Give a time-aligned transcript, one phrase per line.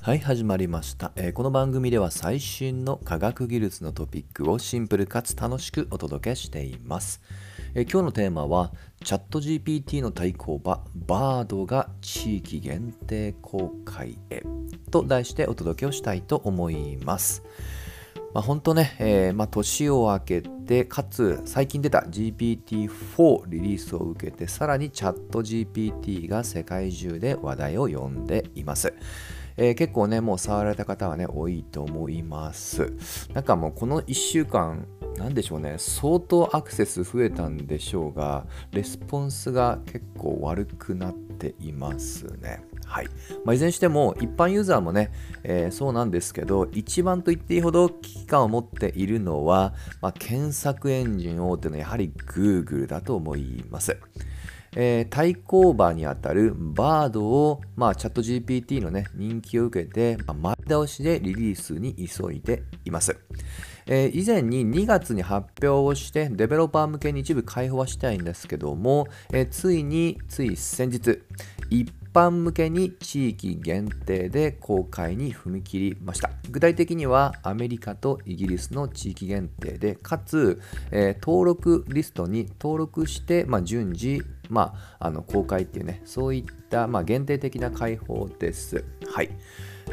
[0.00, 7.20] はい始まりました、えーこの番組では最新の科学技術のトピックをシンプルかつ楽しくお届けしています、
[7.74, 8.72] えー今日のテーマは
[9.04, 14.44] チャット GPT の対抗馬バードが地域限定公開へ
[14.90, 17.42] と題してお届けをしたいと思います。
[18.34, 28.92] まあ、本当ね、えーまあ、年を明けて、かつ最近出た GPT-4 リリースを受けて、さらにチャット GPT が世界中で話題を呼んでいます。
[29.58, 32.92] えー結構ね、もう触られた方はね、多いと思います。
[33.34, 34.86] なんかもうこの1週間、
[35.16, 42.62] なんでしょうね、相当アクセス増えたんでしょうが、レスポンスが結構悪くなっていますね。
[42.86, 43.08] はい
[43.44, 45.12] まあ、いずれにしても一般ユーザーもね、
[45.42, 53.98] えーそうなんですけど一番と言っていいほど危機感を持っているのは、まあ、検索エンジン大手のやはり Google だと思います。
[54.76, 63.16] えー対抗馬にあたるバードを、まあ、チャット GPT の、ね、人気を受けて、まあ前倒しでリリースに急いでいます。
[63.86, 71.22] えー以前に2月に発表をしてデベロッパー向けに一部開放はしたいんですけども、えーついについ先日
[71.70, 76.30] 一般向けに地域限定で公開に踏み切りました。
[76.50, 88.84] 具体的にはアメリカとイギリスの地域限定でかつ、えー登録リストに登録して、まあ、順次、まあ、あの公開っていうねそういった、まあ、限定的な開放です。
[89.12, 89.30] はい。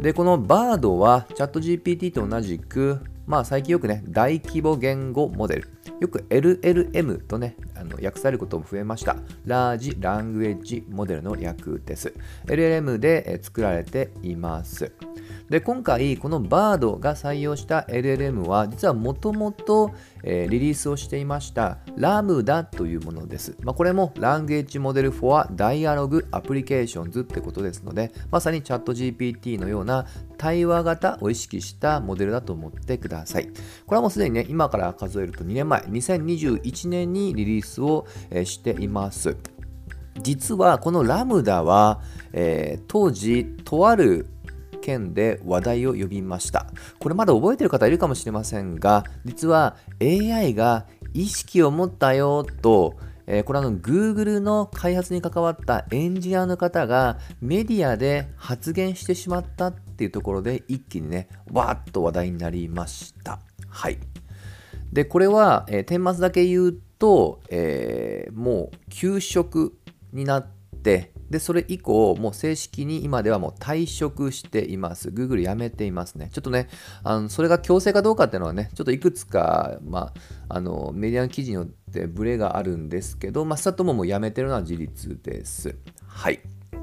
[0.00, 5.68] でこの Bard はチャット GPT と同じくまあ最近よくね大規模言語モデル。
[6.00, 9.16] よく LLM とねあの訳されることも増えました。
[9.44, 12.14] ラージラングエッジモデルの略です。
[12.46, 14.92] LLM で作られています。
[15.50, 33.48] で今回この Bard が採用した LLM は実はもともとリリースをしていましたラムダというものです、まあ、これも Language Model for Dialogue Applications ってことですのでまさにチャット GPT のような対話型を意識したモデルだと思ってください。
[33.86, 38.06] これはもうすでにね今から数えると2年前2021年にリリースを
[38.44, 39.36] しています。
[40.20, 42.00] 実はこのラムダは、
[42.32, 44.26] えー当時とある
[44.88, 46.66] 件で話題を呼びました。
[46.98, 63.40] これまだ覚えてる方いるかもしれませんが実は AI が意識を持ったよとえこれはあの Google の開発に関わったエンジニアの方がメディアで発言してしまったっていうところで一気にねわーっと話題になりました。
[63.68, 63.98] はい。
[64.92, 69.76] でこれは、えー、末だけ言うと、えーもう休職
[70.12, 75.10] になってでそれ以降もう正式に今ではもう退職しています。
[75.10, 76.30] Google 辞めていますね。
[76.32, 76.68] ちょっとね
[77.04, 80.12] あのそれが強制かどうかっていうのはねちょっといくつか、ま
[80.48, 85.76] あ、あのメディアの記事によってブレがあるんですけど、まあ、さとももう辞めてるのは事実です。
[86.06, 86.40] はい。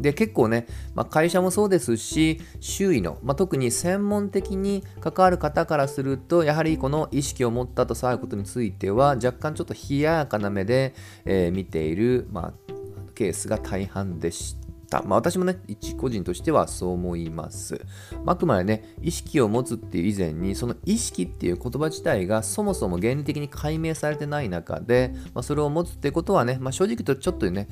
[0.00, 10.94] で結構ね、まあ、会社もそうですし周囲の、まあ、特に専門的に関わる方からするとやはりこの意識を持ったと騒ぐことについては若干ちょっと冷ややかな目で、
[11.24, 12.77] えー見ている、まあ、
[13.18, 14.54] ケースが大半でし
[14.88, 15.02] た。
[15.02, 17.84] まあ、私もね、一個人としてはそう思います。
[18.24, 27.68] あくまでね、意識を持つっていう以前に、その意識っていう言葉自体がそもそも原理的に解明されてない中で、まあ、それを持つってことはね、まあ、正直言うとちょっとね、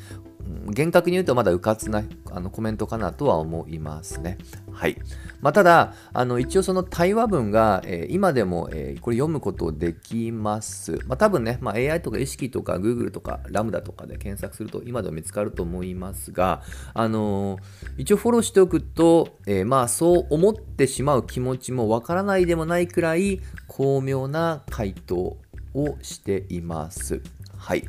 [0.71, 4.39] 厳格に言うとまだうかつなあのコメントかなとは思いますね。
[4.73, 4.97] はい。
[5.41, 11.01] まあ、ただ、あの一応その対話文が、えー今でも、えーこれ読むことできます。
[11.07, 16.63] まあ、多分ね、まあ、AI とか意識とか Google とかラムダとかで検索すると今でも見つかると思いますが、
[16.95, 17.61] あのー
[17.99, 25.37] 一応フォローしておくと、えまあそう思ってしまう気持ちもわからないでもないくらい巧妙な回答
[25.75, 27.23] をしています。
[27.57, 27.85] はい。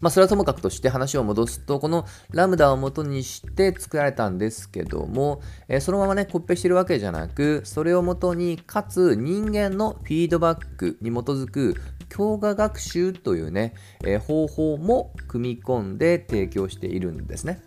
[0.00, 11.74] まあ、それはともかくとして話を戻すと、このラムダを元にして作られたんですけども、えーそのままね、コピペしてるわけじゃなく、それを元に、かつ人間のフィードバックに基づく
[12.08, 17.60] 強化学習というね、えー方法も組み込んで提供しているんですね。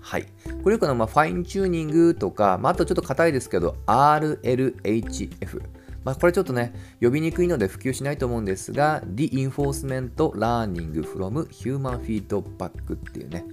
[0.00, 0.26] はい。
[0.62, 5.60] これよくの、まあ、ファインチューニングとか、まあ、あとちょっと硬いですけど、RLHF。
[6.04, 13.44] まあ、これちょっとね、呼びにくいので普及しないと思うんですが、Reinforcement Learning from Human Feedback っていうね、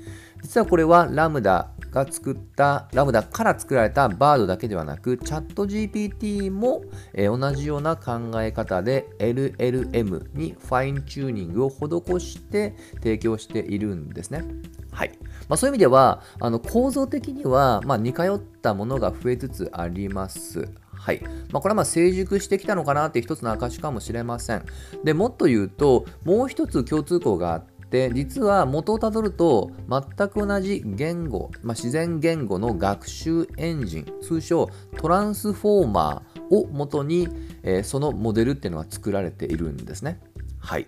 [0.42, 6.84] 実はこれはラムダが作った、ラムダから作られた Bard だけではなく、チャット GPT も、
[7.14, 14.46] えー同じような考え方で LLM にファインチューニングを施して提供しているんですね。
[14.92, 15.12] はい
[15.50, 20.70] まあ、そういう意味ではあの構造的には、まあ、似通ったものが増えつつあります。
[21.06, 21.22] はい
[21.52, 24.66] まあ、これはまあ成熟してきたのかなって一つの証かもしれません。
[25.04, 37.28] でもっと言うともう一つ共通項があって実は元をたどると全く同じ言語、まあ、自然言語の学習エンジン通称トランスフォーマーをもとに、
[37.62, 40.20] えー、そのモデルっていうのは作られているんですね。
[40.58, 40.88] はい。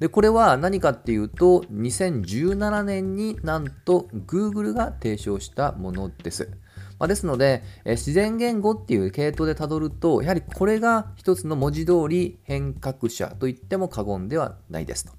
[0.00, 6.50] でこれは何かっていうと2017年になんと Google が提唱したものです。
[6.98, 15.12] まあ、ですので、え自然言語っていう系統でたどるとやはりこれが一つの文字通り変革者と言っても過言ではないですと。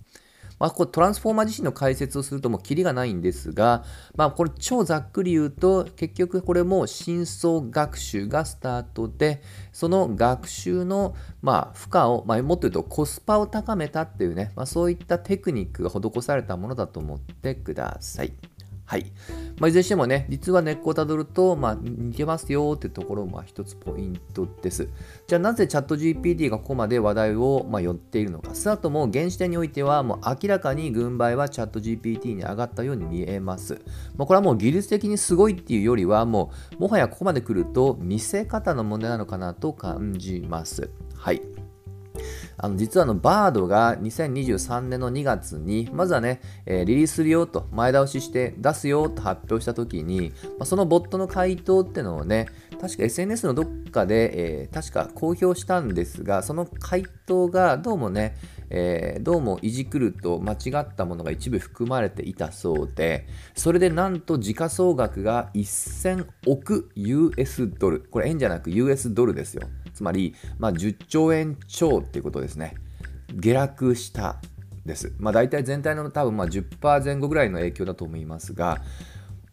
[0.60, 3.84] まあ、これトランスフォーマー自身の解説をするともうキリがないんですが、
[4.16, 9.42] まあ、これ超ざっくり言うと結局これも深層学習がスタートで
[9.72, 18.34] その学習のま負荷を、まあ、もっと言うとコスパを高めたっていうね、まあ、そういったテクニックが施されたものだと思ってください。
[18.88, 19.06] はい。
[19.60, 24.88] まあ、いずれにしてもね、実は根っこをたどると、まあ、似てますよっていうところも一つポイントです。
[25.28, 28.56] じゃあなぜチャット GPT がここまで話題を、まあ、寄っているのか。
[28.56, 33.82] スタートも現時点においては、もう明らかに軍配はチャット GPT に上がったように見えます。
[34.16, 40.90] まあ、これはもう技術的にすごいっていうよりは、もうもはやここまで来ると見せ方の問題なのかなと感じます。
[41.14, 41.42] はい。
[42.58, 52.48] あの実はあのバードが2023年の2月にまずはね、えー、リリースするよと前倒しして出すよと発表した時に、まあ、そのボットの回答ってのをね
[52.80, 58.36] 確か SNS のどっかで、えー、確か公表したんですがその回答がどうもね
[58.70, 63.26] えー、どうもいじくると間違ったものが一部含まれていたそうで
[63.56, 68.02] それでなんと時価総額が1000億 US ドル。
[68.02, 69.68] これ円じゃなく US ドルですよ。
[69.98, 72.76] つまり、まあ、10兆円超っていうことですね。
[73.34, 74.38] 下落した
[74.86, 75.12] です。
[75.18, 78.80] まあ、大体全体の多分まあ10%前後ぐらいの影響だと思いますが、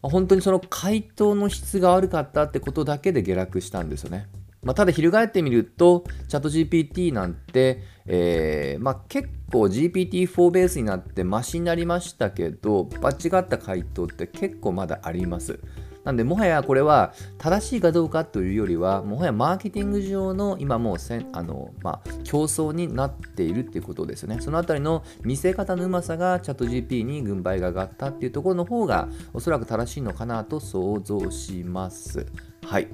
[0.03, 4.27] 本当にその回答の質が悪かったってことだけで下落したんですよね。
[4.61, 15.59] まあ、ただ翻ってみると、チャット GPT なんて、えーまあ、結構 GPT-4 ベースになってマシになりましたけど、間違った回答って結構まだあります。
[16.05, 24.39] なんで、もはやこれは正しいかどうかというよりは、もはやマーケティング上の今もうせんあの、まあ、競争になっているっていうことですよね。
[24.39, 32.27] そのあたりの見せ方のうまさがチャット GP に軍配が上がったっていうところの方がおそらく正しいのかなと想像します。
[32.65, 32.87] はい。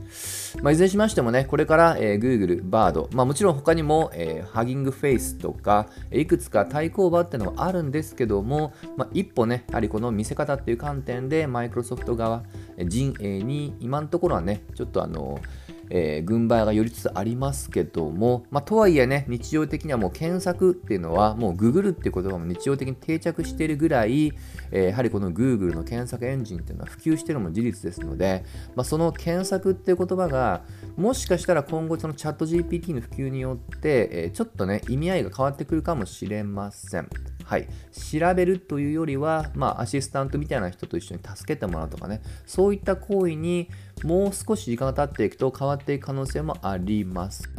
[0.62, 12.44] まあ、いずれにしましてもね、これから、えー、Google、Bard、まあ、もちろん他にも、えー、ハギングフェイスとか、いくつか対抗馬っていうのはあるんですけども、まあ、一歩ね、やはりこの見せ方っていう観点で、マイクロソフト側、
[12.85, 15.39] 陣営に今のところはね、ちょっとあの、
[15.93, 24.31] えー、軍配が寄りつつありますけども、まあ、とはいえね、日常的にはもう検索っていうのは、もう Google っていう言葉も日常的に定着しているぐらい、
[24.71, 28.45] えー、やはりこの Google の検索エンジンっていうのは普及してるのも事実ですので、
[28.75, 30.63] まあ、その検索っていう言葉が、
[30.95, 37.09] もしかしたら今後そのチャット GPT の普及によって、えー、ちょっとね、意味合いが変わってくるかもしれません。
[37.51, 43.68] はい、調べるというよりは、まあ、アシスタントみたいな人と一緒に助けてもらうとかね、そういった行為に
[44.06, 47.50] もう少し時間が経っていくと変わっていく可能性もあります。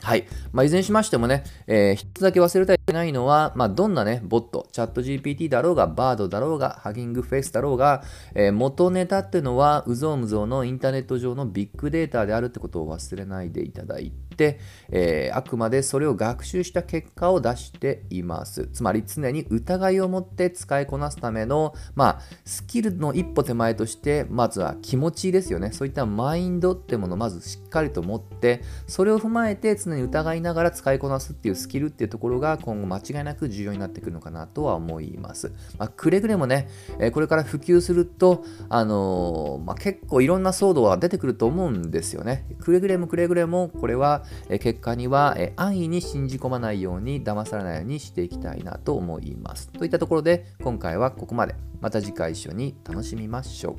[0.00, 0.26] はい。
[0.50, 8.02] まあ、いずれにしましてもね、えー、一つだけ忘れたいないのは、まあ、どんなね、ボット、チャット GPT だろうが、バードだろうが、ハギングフェイスだろうが、
[8.34, 18.68] えー、元ネタっていうのは、うぞうむぞうのインターネット上のビッグデータであるってことを忘れないでいただいて、、えー、あくまでそれを学習した結果を出しています。
[18.72, 25.72] つまり常に疑いを持って使いこなすための、まあ、スキルの一歩手前として、まずは気持ちですよね。
[25.72, 35.52] そういったマインドってものをまずしっかりと持って、それを踏まえて常に疑いながら使いこなすっていうスキルっていうところが今今後間違いなく重要になってくるのかなとは思います。
[35.78, 36.68] まあ、くれぐれもね、
[37.00, 42.44] えこれから普及すると、あのー、まあ、結構いろんな騒動は出てくると思うんですよね。
[42.60, 49.68] くれぐれもくれぐれもこれはえ結果には、え安易に信じ込まないように騙されないようにしていきたいなと思います。
[49.68, 51.54] といったところで今回はここまで。
[51.80, 53.76] また次回一緒に楽しみましょ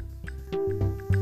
[1.15, 1.18] う。